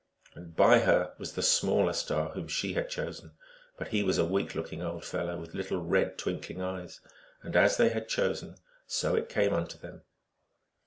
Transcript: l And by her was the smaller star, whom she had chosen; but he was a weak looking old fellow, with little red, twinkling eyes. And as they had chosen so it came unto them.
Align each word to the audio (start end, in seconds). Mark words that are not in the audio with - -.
l 0.35 0.41
And 0.41 0.55
by 0.55 0.79
her 0.79 1.13
was 1.19 1.33
the 1.33 1.43
smaller 1.43 1.93
star, 1.93 2.29
whom 2.29 2.47
she 2.47 2.73
had 2.73 2.89
chosen; 2.89 3.33
but 3.77 3.89
he 3.89 4.01
was 4.01 4.17
a 4.17 4.25
weak 4.25 4.55
looking 4.55 4.81
old 4.81 5.05
fellow, 5.05 5.39
with 5.39 5.53
little 5.53 5.77
red, 5.79 6.17
twinkling 6.17 6.59
eyes. 6.59 7.01
And 7.43 7.55
as 7.55 7.77
they 7.77 7.89
had 7.89 8.07
chosen 8.09 8.55
so 8.87 9.13
it 9.13 9.29
came 9.29 9.53
unto 9.53 9.77
them. 9.77 10.01